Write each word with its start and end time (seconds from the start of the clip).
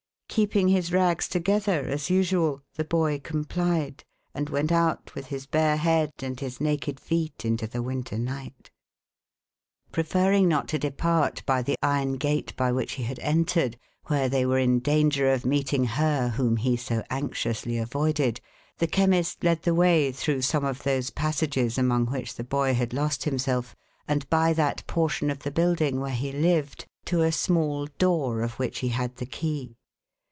Keeping 0.33 0.69
his 0.69 0.93
rags 0.93 1.27
together, 1.27 1.81
as 1.89 2.09
usual, 2.09 2.61
the 2.75 2.85
boy 2.85 3.19
complied, 3.19 4.05
and 4.33 4.47
went 4.47 4.71
out 4.71 5.13
with 5.13 5.25
his 5.25 5.45
bare 5.45 5.75
head 5.75 6.13
and 6.19 6.39
his 6.39 6.61
naked 6.61 7.01
feet 7.01 7.43
into 7.43 7.67
the 7.67 7.81
winter 7.83 8.17
night. 8.17 8.71
Preferring 9.91 10.47
not 10.47 10.69
to 10.69 10.79
depart 10.79 11.43
by 11.45 11.61
the 11.61 11.75
iron 11.83 12.13
gate 12.13 12.55
by 12.55 12.71
which 12.71 12.93
he 12.93 13.03
had 13.03 13.17
480 13.17 13.19
THE 13.19 13.59
HAUNTED 13.59 13.59
MAN. 13.59 13.65
entered, 13.65 13.79
where 14.07 14.29
they 14.29 14.45
were 14.45 14.57
in 14.57 14.79
danger 14.79 15.29
of 15.33 15.45
meeting 15.45 15.83
her 15.83 16.29
whom 16.29 16.55
he 16.55 16.77
so 16.77 17.03
anxiously 17.09 17.77
avoided, 17.77 18.39
the 18.77 18.87
Chemist 18.87 19.43
led 19.43 19.63
the 19.63 19.75
way, 19.75 20.13
through 20.13 20.43
some 20.43 20.63
of 20.63 20.83
those 20.83 21.09
passages 21.09 21.77
among 21.77 22.05
which 22.05 22.35
the 22.35 22.45
boy 22.45 22.73
had 22.73 22.93
lost 22.93 23.25
himself, 23.25 23.75
and 24.07 24.29
by 24.29 24.53
that 24.53 24.87
portion 24.87 25.29
of 25.29 25.39
the 25.39 25.51
building 25.51 25.99
where 25.99 26.09
he 26.15 26.31
lived, 26.31 26.85
to 27.03 27.21
a 27.21 27.33
small 27.33 27.85
door 27.97 28.39
of 28.41 28.53
which 28.53 28.79
he 28.79 28.87
had 28.87 29.17
the 29.17 29.25
key. 29.25 29.75